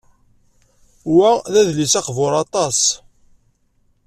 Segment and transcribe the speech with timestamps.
[1.15, 2.79] Wa d adlis aqbur aṭas.